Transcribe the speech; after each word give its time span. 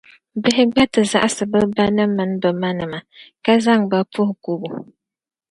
bihi 0.41 0.63
gba 0.71 0.83
ti 0.91 0.99
zaɣisi 1.11 1.43
bɛ 1.51 1.59
banim’ 1.75 2.09
mini 2.17 2.37
bɛ 2.41 2.49
manima, 2.61 2.99
ka 3.43 3.53
zaŋ 3.65 3.81
ba 3.91 3.99
puhi 4.13 4.33
kubu. 4.43 4.69